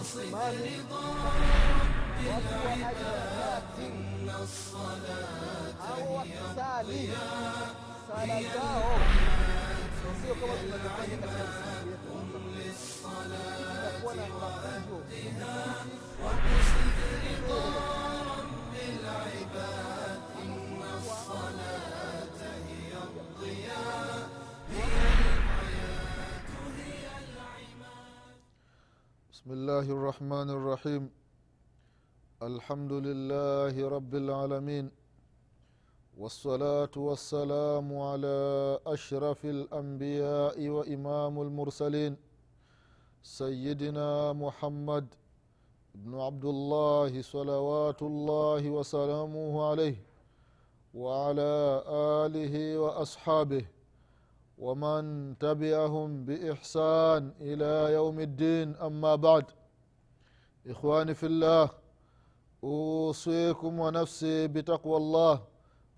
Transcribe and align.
Asimani 0.00 0.74
watu 2.30 2.54
wa 2.66 2.72
ajinati 2.72 3.88
au 5.90 6.16
wakisali 6.16 7.10
sala 8.08 8.42
zao 8.42 8.98
sio 10.22 10.34
kama 10.34 10.52
tunavyofanya 10.56 11.16
katika 11.16 11.44
misikiti 11.44 11.88
yetu 11.88 12.10
الله 29.80 29.92
الرحمن 29.92 30.48
الرحيم. 30.50 31.02
الحمد 32.42 32.92
لله 32.92 33.88
رب 33.96 34.12
العالمين. 34.14 34.90
والصلاة 36.20 36.94
والسلام 36.96 37.88
على 37.98 38.40
أشرف 38.86 39.40
الأنبياء 39.44 40.68
وإمام 40.68 41.34
المرسلين. 41.42 42.12
سيدنا 43.22 44.32
محمد 44.32 45.06
بن 45.94 46.20
عبد 46.20 46.44
الله 46.44 47.22
صلوات 47.22 48.02
الله 48.02 48.62
وسلامه 48.70 49.52
عليه 49.68 49.96
وعلى 50.94 51.52
آله 52.24 52.54
وأصحابه 52.78 53.64
ومن 54.58 55.02
تبعهم 55.38 56.24
بإحسان 56.24 57.32
إلى 57.40 57.72
يوم 57.96 58.20
الدين. 58.20 58.76
أما 58.76 59.14
بعد 59.14 59.46
إخواني 60.69 61.13
في 61.13 61.25
الله 61.25 61.69
أوصيكم 62.63 63.79
ونفسي 63.79 64.47
بتقوى 64.47 64.97
الله 64.97 65.41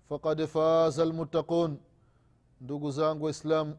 فقد 0.08 0.44
فاز 0.44 1.00
المتقون 1.00 1.78
ndugu 2.60 2.90
zangu 2.90 3.24
waislam 3.24 3.76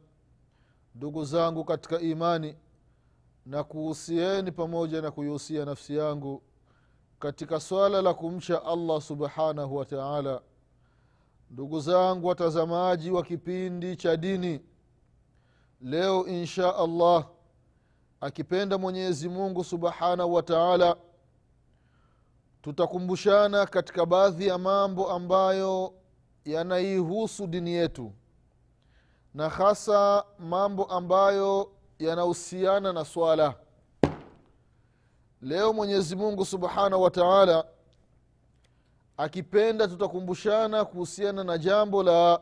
ndugu 0.95 1.25
zangu 1.25 1.63
katika 1.65 1.99
imani 1.99 2.55
na 3.45 3.63
kuhusieni 3.63 4.51
pamoja 4.51 5.01
na 5.01 5.11
kuihusia 5.11 5.65
nafsi 5.65 5.95
yangu 5.95 6.41
katika 7.19 7.59
swala 7.59 8.01
la 8.01 8.13
kumcha 8.13 8.65
allah 8.65 9.01
subhanahu 9.01 9.75
wa 9.75 9.85
taala 9.85 10.41
ndugu 11.51 11.79
zangu 11.79 12.27
watazamaji 12.27 13.11
wa 13.11 13.23
kipindi 13.23 13.95
cha 13.95 14.17
dini 14.17 14.61
leo 15.81 16.27
insha 16.27 16.75
allah 16.75 17.27
akipenda 18.24 18.78
mwenyezi 18.78 19.28
mungu 19.28 19.64
subhanahu 19.64 20.34
wa 20.34 20.42
taala 20.42 20.96
tutakumbushana 22.62 23.66
katika 23.66 24.06
baadhi 24.06 24.46
ya 24.46 24.58
mambo 24.58 25.10
ambayo 25.12 25.94
yanaihusu 26.44 27.46
dini 27.46 27.70
yetu 27.72 28.12
na 29.34 29.48
hasa 29.48 30.24
mambo 30.38 30.84
ambayo 30.84 31.70
yanahusiana 31.98 32.92
na 32.92 33.04
swala. 33.04 33.54
Leo 35.42 35.72
mwenyezi 35.72 36.16
mungu 36.16 36.44
subhanahu 36.44 37.02
wa 37.02 37.10
taala 37.10 37.64
akipenda 39.16 39.88
tutakumbushana 39.88 40.84
kuhusiana 40.84 41.44
na 41.44 41.58
jambo 41.58 42.02
la 42.02 42.40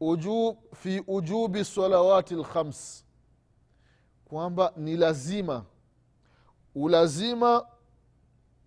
ujub, 0.00 0.56
fi 0.74 1.04
ujubi 1.06 1.64
salawati 1.64 2.34
lkhams 2.34 3.04
kwamba 4.24 4.72
ni 4.76 4.96
lazima 4.96 5.64
ulazima 6.74 7.66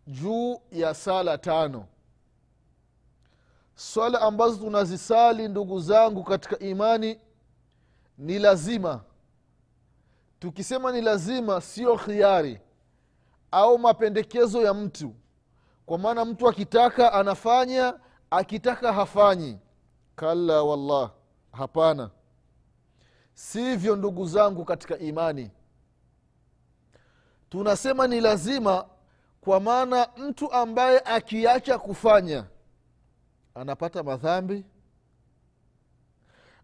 juu 0.08 0.62
ya 0.72 0.94
sala 0.94 1.38
tano. 1.38 1.86
Swala 3.76 4.22
ambazo 4.22 4.58
tunazisali 4.58 5.48
ndugu 5.48 5.80
zangu 5.80 6.24
katika 6.24 6.60
imani 6.60 7.20
ni 8.18 8.40
lazima. 8.40 9.02
Tukisema 10.40 10.92
ni 10.92 11.02
lazima 11.02 11.62
sio 11.62 11.98
khiari 11.98 12.60
au 13.52 13.80
mapendekezo 13.80 14.62
ya 14.62 14.74
mtu. 14.74 15.14
Kwa 15.86 15.98
maana 15.98 16.26
mtu 16.26 16.48
akitaka 16.50 17.14
anafanya 17.14 18.00
akitaka 18.32 18.94
hafanyi. 18.94 19.58
Kalla 20.16 20.64
wallah 20.64 21.12
hapana 21.52 22.10
sivyo 23.36 23.96
ndugu 23.96 24.26
zangu 24.28 24.66
katika 24.66 24.98
imani. 24.98 25.52
Tunasema 27.50 28.08
ni 28.08 28.22
lazima 28.22 28.86
kwa 29.42 29.60
maana 29.60 30.08
mtu 30.18 30.52
ambaye 30.52 31.00
akiacha 31.00 31.78
kufanya 31.80 32.46
anapata 33.56 34.04
madhambi. 34.04 34.66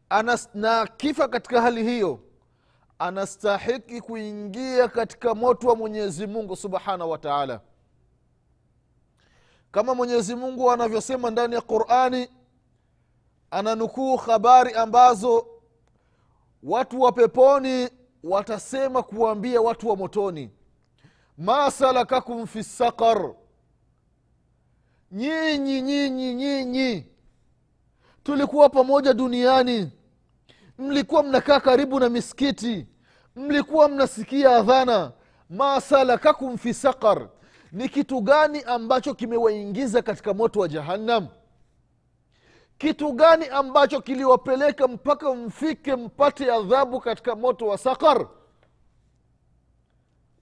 Anas, 0.09 0.50
na 0.54 0.88
kifa 0.88 1.28
katika 1.28 1.62
hali 1.62 1.84
hiyo 1.84 2.20
anastahiki 3.00 4.02
kuingia 4.02 4.88
katika 4.88 5.36
moto 5.36 5.68
wa 5.68 5.76
mwenyezi 5.76 6.28
mungu 6.28 6.56
subhanahu 6.56 7.12
wa 7.12 7.18
taala. 7.18 7.62
Kama 9.72 9.96
mwenyezi 9.96 10.36
mungu 10.36 10.72
anavyosema 10.72 11.30
ndani 11.32 11.56
ya 11.56 11.62
qurani 11.62 12.30
ananukuu 13.52 14.18
habari 14.18 14.74
ambazo 14.74 15.48
watu 16.63 17.01
wa 17.01 17.11
peponi 17.11 17.89
watasema 18.23 19.03
kuwaambia 19.03 19.61
watu 19.61 19.89
wa 19.89 19.95
motoni 19.95 20.49
ma 21.38 21.72
salakakum 21.72 22.47
fi 22.47 22.63
saqar. 22.63 23.33
Nyinyi 25.11 25.81
nyinyi 25.81 26.33
nyinyi 26.33 27.05
tulikuwa 28.23 28.69
pamoja 28.69 29.13
duniani. 29.13 29.91
Mlikuwa 30.77 31.23
mnakaa 31.23 31.59
karibu 31.59 31.99
na 31.99 32.09
misikiti. 32.09 32.88
Mlikuwa 33.35 33.89
mnasikia 33.89 34.55
adhana 34.55 35.11
ma 35.49 35.81
salakakum 35.81 36.57
fi 36.57 36.73
saqar. 36.73 37.29
Ni 37.72 37.89
kitu 37.89 38.22
gani 38.22 38.63
ambacho 38.63 39.13
kimewaingiza 39.13 40.01
katika 40.01 40.33
moto 40.33 40.59
wa 40.59 40.67
jahannam 40.67 41.28
kitu 42.81 43.12
gani 43.14 43.47
ambacho 43.47 44.02
kiliwapeleka 44.02 44.88
mpaka 44.88 45.34
mfike 45.34 45.96
mpate 45.96 46.52
adhabu 46.53 47.00
katika 47.00 47.36
moto 47.36 47.68
wa 47.68 47.78
sakar 47.78 48.28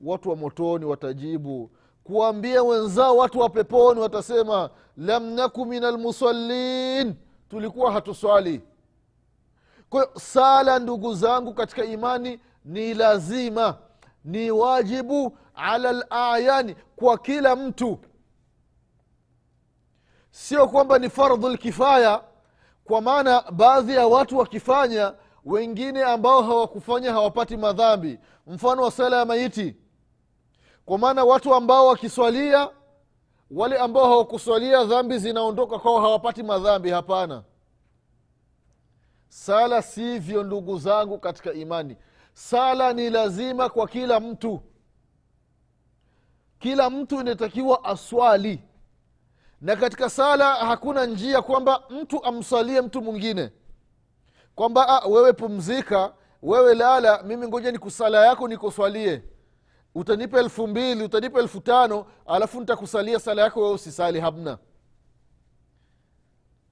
watu 0.02 0.30
wa 0.30 0.36
motoni 0.36 0.86
watajibu 0.86 1.72
kuwaambia 2.04 2.64
wenzao 2.64 3.18
watu 3.18 3.40
wa 3.40 3.50
peponi 3.50 4.00
watasema 4.00 4.70
lam 4.98 5.24
naku 5.24 5.66
min 5.66 5.84
almusallin 5.84 7.16
tulikuwa 7.50 7.92
hatuswali. 7.92 8.62
Kwahiyo 9.90 10.12
sala 10.20 10.80
ndugu 10.80 11.14
zangu 11.14 11.54
katika 11.54 11.86
imani 11.86 12.40
ni 12.66 12.94
lazima 12.94 13.78
ni 14.26 14.52
wajibu 14.52 15.38
ala 15.56 15.92
layani 15.92 16.76
kwa 16.96 17.18
kila 17.18 17.56
mtu. 17.56 18.00
Sio 20.32 20.68
kwamba 20.68 21.00
ni 21.00 21.10
fardhu 21.10 21.50
lkifaya 21.50 22.29
kwa 22.90 23.02
maana 23.02 23.42
baadhi 23.52 23.94
ya 23.94 24.08
watu 24.08 24.38
wakifanya 24.38 25.14
wengine 25.46 26.04
ambao 26.04 26.42
hawakufanya 26.44 27.12
hawapati 27.12 27.58
madhambi. 27.58 28.20
Mfano 28.48 28.82
wa 28.82 28.92
sala 28.92 29.18
ya 29.18 29.26
maiti. 29.26 29.76
Kwa 30.86 30.98
maana 30.98 31.24
watu 31.24 31.56
ambao 31.56 31.88
wakiswalia 31.88 32.70
wale 33.52 33.78
ambao 33.78 34.04
hawakuswalia 34.06 34.84
dhambi 34.84 35.18
zinaondoka 35.18 35.80
kwao 35.80 36.02
hawapati 36.02 36.44
madhambi 36.44 36.90
hapana. 36.90 37.44
Sala 39.28 39.82
sivyo 39.82 40.44
ndugu 40.44 40.78
zangu 40.80 41.20
katika 41.20 41.54
imani. 41.54 41.98
Sala 42.34 42.94
ni 42.94 43.10
lazima 43.10 43.70
kwa 43.70 43.88
kila 43.88 44.20
mtu. 44.20 44.62
Kila 46.60 46.90
mtu 46.90 47.20
inatakiwa 47.22 47.84
aswali 47.84 48.64
na 49.62 49.76
katika 49.76 50.10
sala 50.10 50.54
hakuna 50.56 51.06
njia 51.06 51.42
kwamba 51.42 51.84
mtu 51.90 52.24
amswalie 52.24 52.82
mtu 52.82 53.02
mwingine. 53.02 53.52
Kwamba 54.56 54.88
ah, 54.90 55.08
wewe 55.08 55.34
pumzika 55.34 56.14
wewe 56.42 56.76
lala 56.76 57.24
mimi 57.24 57.48
ngoja 57.48 57.72
nikusala 57.72 58.26
yako 58.26 58.48
nikuswalie 58.48 59.24
utanipa 59.96 60.40
elfu 60.40 60.68
mbili 60.68 61.04
utanipa 61.04 61.40
elfu 61.40 61.62
tano 61.62 62.06
alafu 62.26 62.60
nitakusalia 62.60 63.20
sala 63.20 63.42
yako 63.42 63.62
wewe 63.62 63.74
usisali 63.74 64.20
hamna. 64.20 64.58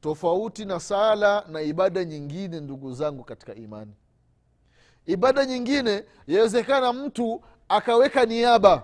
Tofauti 0.01 0.65
na 0.65 0.79
sala 0.79 1.45
na 1.47 1.61
ibada 1.61 2.05
nyingine 2.05 2.59
ndugu 2.59 2.93
zangu 2.93 3.23
katika 3.23 3.55
imani. 3.55 3.93
Ibada 5.05 5.45
nyingine 5.45 6.03
yawezekana 6.27 6.93
mtu 6.93 7.41
akaweka 7.69 8.25
niaba. 8.25 8.83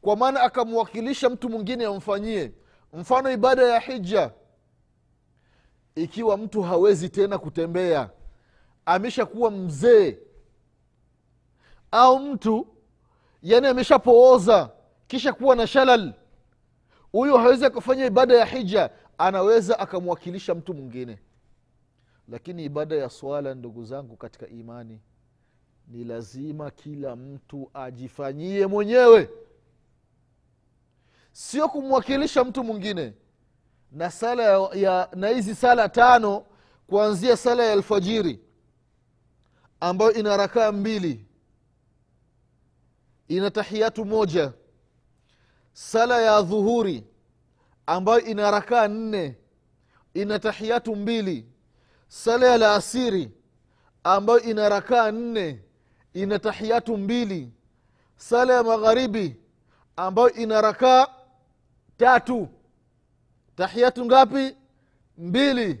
Kwa 0.00 0.16
maana 0.16 0.40
akamwakilisha 0.40 1.30
mtu 1.30 1.48
mwingine 1.48 1.84
amfanyie 1.86 2.52
mfano 2.96 3.30
ibada 3.32 3.62
ya 3.62 3.80
hija 3.80 4.30
ikiwa 5.94 6.36
mtu 6.36 6.62
hawezi 6.62 7.08
tena 7.08 7.38
kutembea 7.38 8.10
ameshakuwa 8.86 9.50
mzee 9.50 10.18
au 11.90 12.18
mtu 12.18 12.66
yani 13.42 13.66
ameshapooza 13.66 14.70
kisha 15.06 15.32
kuwa 15.32 15.56
na 15.56 15.66
shalal 15.66 16.12
huyu 17.12 17.36
hawezi 17.36 17.64
akafanya 17.66 18.06
ibada 18.06 18.34
ya 18.36 18.44
hija 18.44 18.90
anaweza 19.18 19.78
akamwakilisha 19.78 20.54
mtu 20.54 20.74
mwingine. 20.74 21.18
Lakini 22.28 22.64
ibada 22.64 22.96
ya 22.96 23.10
swala 23.10 23.54
ndugu 23.54 23.84
zangu 23.84 24.16
katika 24.16 24.48
imani 24.48 25.00
ni 25.88 26.04
lazima 26.04 26.70
kila 26.70 27.16
mtu 27.16 27.70
ajifanyie 27.74 28.66
mwenyewe 28.66 29.30
sio 31.36 31.68
kumwakilisha 31.68 32.44
mtu 32.44 32.64
mwingine. 32.64 33.12
Na 33.92 34.10
sala 34.10 34.42
ya, 34.42 34.68
ya 34.74 35.08
na 35.14 35.28
hizi 35.28 35.54
sala 35.54 35.88
tano 35.88 36.44
kuanzia 36.86 37.36
sala 37.36 37.64
ya 37.64 37.72
alfajiri 37.72 38.40
ambayo 39.80 40.12
ina 40.12 40.36
rakaa 40.36 40.72
mbili 40.72 41.26
ina 43.28 43.50
tahiyatu 43.50 44.04
moja. 44.04 44.52
Sala 45.72 46.22
ya 46.22 46.42
dhuhuri 46.42 47.04
ambayo 47.86 48.20
ina 48.20 48.50
rakaa 48.50 48.88
nne 48.88 49.36
ina 50.14 50.38
tahiyatu 50.38 50.96
mbili. 50.96 51.46
Sala 52.08 52.46
ya 52.46 52.58
laasiri 52.58 53.30
ambayo 54.04 54.40
ina 54.40 54.68
rakaa 54.68 55.10
nne 55.10 55.62
ina 56.14 56.38
tahiyatu 56.38 56.96
mbili. 56.96 57.52
Sala 58.16 58.54
ya 58.54 58.62
magharibi 58.62 59.36
ambayo 59.96 60.30
ina 60.32 60.60
rakaa 60.60 61.15
tatu. 61.96 62.48
Tahiyatu 63.56 64.04
ngapi? 64.04 64.56
Mbili. 65.18 65.80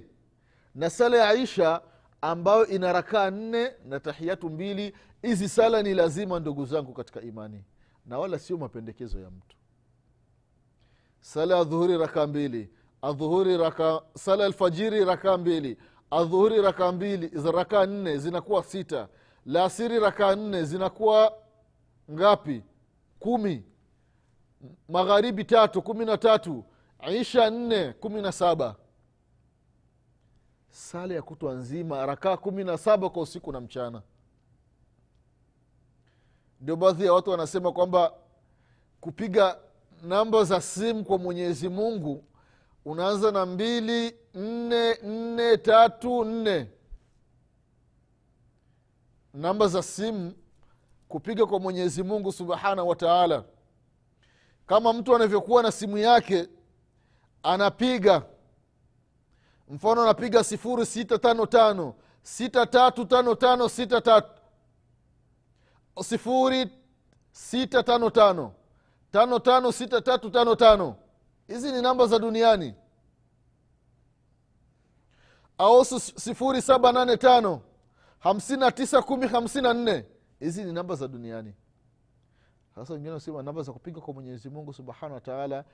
Na 0.74 0.90
sala 0.90 1.16
ya 1.16 1.34
isha 1.34 1.82
ambayo 2.20 2.66
ina 2.66 2.92
rakaa 2.92 3.30
nne 3.30 3.72
na 3.84 4.00
tahiyatu 4.00 4.50
mbili. 4.50 4.94
Hizi 5.22 5.48
sala 5.48 5.82
ni 5.82 5.94
lazima 5.94 6.40
ndugu 6.40 6.66
zangu 6.66 6.92
katika 6.92 7.20
imani 7.22 7.64
na 8.06 8.18
wala 8.18 8.38
sio 8.38 8.56
mapendekezo 8.58 9.20
ya 9.20 9.30
mtu. 9.30 9.56
Sala 11.20 11.56
ya 11.56 11.64
dhuhuri 11.64 11.98
rakaa 11.98 12.26
mbili. 12.26 12.70
Adhuhuri 13.02 13.56
raka 13.56 14.02
sala 14.14 14.44
alfajiri 14.44 15.04
rakaa 15.04 15.36
mbili. 15.38 15.78
Adhuhuri 16.10 16.62
rakaa 16.62 16.92
mbili 16.92 17.30
rakaa 17.52 17.86
nne 17.86 18.18
zinakuwa 18.18 18.64
sita. 18.64 19.08
Laasiri 19.46 19.98
rakaa 20.00 20.36
nne 20.36 20.64
zinakuwa 20.64 21.32
ngapi? 22.10 22.62
Kumi 23.18 23.64
magharibi 24.88 25.44
tatu 25.44 25.82
kumi 25.82 26.04
na 26.04 26.16
tatu 26.18 26.64
isha 27.20 27.50
nne 27.50 27.92
kumi 27.92 28.22
na 28.22 28.32
saba. 28.32 28.76
Sala 30.70 31.14
ya 31.14 31.22
kutwa 31.22 31.52
nzima 31.54 32.06
rakaa 32.06 32.36
kumi 32.36 32.64
na 32.64 32.78
saba 32.78 33.10
kwa 33.10 33.22
usiku 33.22 33.52
na 33.52 33.60
mchana. 33.60 34.02
Ndio 36.60 36.76
baadhi 36.76 37.04
ya 37.06 37.12
watu 37.12 37.30
wanasema 37.30 37.72
kwamba 37.72 38.12
kupiga 39.00 39.58
namba 40.02 40.44
za 40.44 40.60
simu 40.60 41.04
kwa 41.04 41.18
mwenyezi 41.18 41.68
mungu 41.68 42.24
unaanza 42.84 43.30
na 43.32 43.46
mbili 43.46 44.16
nne 44.34 44.94
nne 45.02 45.56
tatu 45.56 46.24
nne. 46.24 46.70
Namba 49.34 49.68
za 49.68 49.82
simu 49.82 50.32
kupiga 51.08 51.46
kwa 51.46 51.60
mwenyezi 51.60 52.02
mungu 52.02 52.32
subhanahu 52.32 52.88
wa 52.88 52.96
taala 52.96 53.44
kama 54.66 54.92
mtu 54.92 55.16
anavyokuwa 55.16 55.62
na 55.62 55.72
simu 55.72 55.98
yake 55.98 56.48
anapiga. 57.42 58.22
Mfano 59.68 60.02
anapiga 60.02 60.44
sifuri 60.44 60.86
sita 60.86 61.18
tano 61.18 61.46
tano. 61.46 61.94
Sita 62.22 62.66
tatu 62.66 63.04
tano 63.04 63.34
tano 63.34 63.68
sita 63.68 64.00
tatu. 64.00 64.28
Sifuri 66.02 66.70
sita 67.32 67.82
tano 67.82 68.10
tano. 68.10 68.52
Tano 69.12 69.38
tano 69.38 69.72
sita 69.72 70.00
tatu 70.00 70.30
tano 70.30 70.54
tano. 70.54 70.96
Hizi 71.48 71.72
ni 71.72 71.82
namba 71.82 72.06
za 72.06 72.18
duniani. 72.18 72.74
Au 75.58 75.84
sifuri 75.84 76.62
saba 76.62 76.92
nane 76.92 77.16
tano. 77.16 77.60
Hamsini 78.18 78.60
na 78.60 78.70
tisa 78.70 79.02
kumi 79.02 79.28
hamsini 79.28 79.62
na 79.62 79.74
nne. 79.74 80.04
Hizi 80.40 80.64
ni 80.64 80.72
namba 80.72 80.94
za 80.94 81.08
duniani 81.08 81.54
sasa 82.76 82.94
wengine 82.94 83.14
nasema 83.14 83.42
namba 83.42 83.62
za 83.62 83.72
kupiga 83.72 84.00
kwa 84.00 84.14
mwenyezi 84.14 84.50
mungu 84.50 84.72
subhanahu 84.72 85.14
wataala 85.14 85.64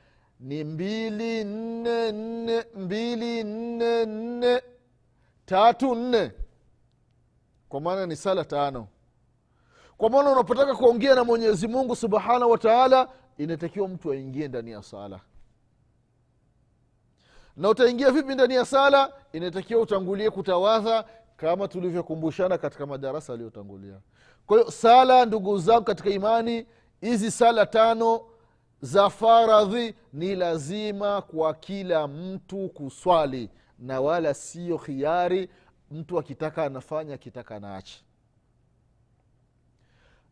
ni 0.41 0.65
mbili 0.65 1.45
nne 1.45 2.13
nne 2.13 2.65
mbili 2.77 3.45
nne 3.45 4.07
nne 4.07 4.63
tatu 5.47 5.95
nne. 5.95 6.33
Kwa 7.69 7.81
maana 7.81 8.07
ni 8.07 8.17
sala 8.17 8.45
tano. 8.45 8.89
Kwa 9.97 10.11
maana 10.11 10.31
unapotaka 10.31 10.75
kuongea 10.75 11.15
na 11.15 11.25
mwenyezi 11.25 11.69
mungu 11.69 11.97
subhanahu 11.97 12.51
wataala 12.51 13.09
inatakiwa 13.39 13.89
mtu 13.89 14.13
aingie 14.13 14.49
ndani 14.49 14.71
ya 14.71 14.83
sala. 14.83 15.21
Na 17.57 17.69
utaingia 17.69 18.11
vipi 18.11 18.35
ndani 18.35 18.55
ya 18.55 18.65
sala? 18.65 19.13
Inatakiwa 19.33 19.81
utangulie 19.81 20.31
kutawadha 20.31 21.05
kama 21.37 21.69
tulivyokumbushana 21.69 22.59
katika 22.59 22.87
madarasa 22.87 23.33
aliyotangulia 23.33 24.01
kwa 24.47 24.59
hiyo 24.59 24.71
sala 24.71 25.25
ndugu 25.27 25.59
zangu 25.59 25.85
katika 25.85 26.11
imani 26.11 26.67
hizi 27.03 27.31
sala 27.31 27.67
tano 27.67 28.21
za 28.81 29.11
faradhi 29.11 29.95
ni 30.13 30.35
lazima 30.35 31.23
kwa 31.23 31.55
kila 31.55 32.09
mtu 32.09 32.69
kuswali 32.69 33.51
na 33.79 34.01
wala 34.01 34.35
sio 34.35 34.79
khiari 34.79 35.51
mtu 35.91 36.19
akitaka 36.19 36.65
anafanya 36.65 37.15
akitaka 37.15 37.57
anaacha 37.57 37.99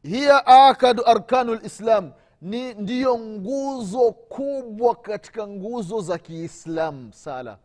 hiya 0.02 0.46
akadu 0.46 1.06
arkanu 1.06 1.54
lislam 1.54 2.12
ni 2.40 2.74
ndiyo 2.74 3.18
nguzo 3.18 4.12
kubwa 4.12 4.94
katika 4.94 5.46
nguzo 5.48 6.00
za 6.00 6.18
kiislam 6.18 7.12
sala. 7.12 7.58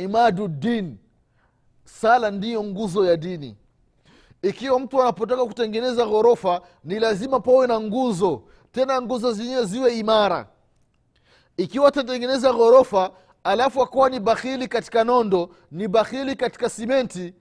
Imadu 0.00 0.48
din 0.48 0.98
sala 1.84 2.30
ndiyo 2.30 2.64
nguzo 2.64 3.04
ya 3.06 3.16
dini 3.16 3.56
ikiwa 4.42 4.80
mtu 4.80 5.02
anapotaka 5.02 5.44
kutengeneza 5.46 6.06
ghorofa 6.06 6.60
ni 6.84 6.98
lazima 6.98 7.40
pawe 7.40 7.66
na 7.66 7.80
nguzo. 7.80 8.42
Tena 8.72 9.02
nguzo 9.02 9.32
zenyewe 9.32 9.64
ziwe 9.64 9.98
imara. 9.98 10.48
Ikiwa 11.56 11.88
atatengeneza 11.88 12.52
ghorofa 12.52 13.10
alafu 13.44 13.82
akawa 13.82 14.10
ni 14.10 14.20
bakhili 14.20 14.68
katika 14.68 15.04
nondo 15.04 15.48
ni 15.70 15.88
bakhili 15.88 16.36
katika 16.36 16.68
simenti 16.70 17.34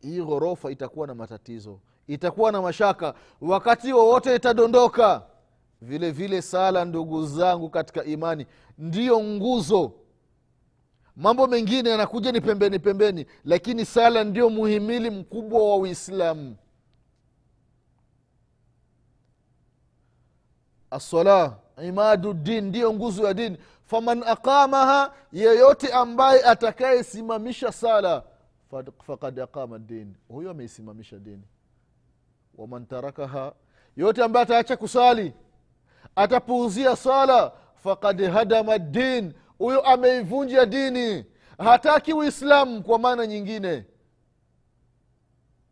hii 0.00 0.22
ghorofa 0.22 0.70
itakuwa 0.70 1.06
na 1.06 1.14
matatizo. 1.14 1.80
Itakuwa 2.06 2.52
na 2.52 2.62
mashaka. 2.62 3.14
Wakati 3.40 3.92
wowote 3.92 4.34
itadondoka. 4.36 5.22
Vile 5.82 6.10
vile 6.10 6.42
sala 6.42 6.84
ndugu 6.84 7.26
zangu 7.26 7.70
katika 7.70 8.04
imani. 8.04 8.46
Ndiyo 8.78 9.20
nguzo 9.20 9.92
mambo 11.18 11.46
mengine 11.46 11.90
yanakuja 11.90 12.32
ni 12.32 12.40
pembeni 12.40 12.78
pembeni 12.78 13.26
lakini 13.44 13.84
sala 13.84 14.24
ndio 14.24 14.50
muhimili 14.50 15.10
mkubwa 15.10 15.70
wa 15.70 15.76
uislamu. 15.76 16.56
Assala 20.90 21.56
imadu 21.84 22.32
din 22.34 22.64
ndiyo 22.64 22.92
nguzo 22.92 23.26
ya 23.26 23.34
dini 23.34 23.58
faman 23.86 24.22
aqamaha 24.26 25.12
yeyote 25.32 25.92
ambaye 25.92 26.44
atakayesimamisha 26.44 27.72
sala 27.72 28.22
fakad 29.06 29.40
aqama 29.40 29.78
din 29.78 30.14
huyo 30.28 30.50
ameisimamisha 30.50 31.18
dini. 31.18 31.42
Waman 32.54 32.86
tarakaha 32.86 33.52
yote 33.96 34.24
ambaye 34.24 34.42
ataacha 34.42 34.76
kusali 34.76 35.32
atapuuzia 36.16 36.96
sala 36.96 37.52
fakad 37.74 38.30
hadama 38.30 38.78
din 38.78 39.32
huyo 39.58 39.80
ameivunja 39.80 40.66
dini. 40.66 41.24
Hataki 41.58 42.12
uislamu 42.12 42.82
kwa 42.82 42.98
maana 42.98 43.26
nyingine 43.26 43.84